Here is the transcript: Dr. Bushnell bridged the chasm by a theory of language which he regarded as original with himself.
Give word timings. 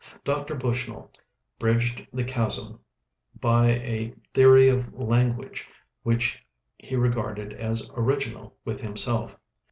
Dr. 0.23 0.55
Bushnell 0.55 1.11
bridged 1.59 2.07
the 2.11 2.23
chasm 2.23 2.79
by 3.39 3.67
a 3.69 4.15
theory 4.33 4.67
of 4.67 4.91
language 4.95 5.67
which 6.01 6.43
he 6.79 6.95
regarded 6.95 7.53
as 7.53 7.87
original 7.95 8.57
with 8.65 8.81
himself. 8.81 9.37